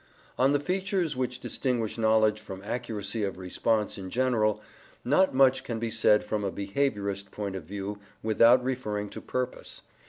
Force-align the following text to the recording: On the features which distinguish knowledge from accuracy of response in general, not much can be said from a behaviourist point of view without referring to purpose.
On 0.35 0.51
the 0.51 0.59
features 0.59 1.15
which 1.15 1.39
distinguish 1.39 1.95
knowledge 1.99 2.39
from 2.39 2.63
accuracy 2.63 3.23
of 3.23 3.37
response 3.37 3.99
in 3.99 4.09
general, 4.09 4.59
not 5.05 5.35
much 5.35 5.63
can 5.63 5.77
be 5.77 5.91
said 5.91 6.23
from 6.23 6.43
a 6.43 6.51
behaviourist 6.51 7.29
point 7.29 7.55
of 7.55 7.65
view 7.65 7.99
without 8.23 8.63
referring 8.63 9.09
to 9.09 9.21
purpose. 9.21 9.83